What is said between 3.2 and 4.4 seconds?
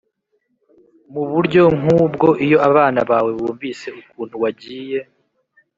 bumvise ukuntu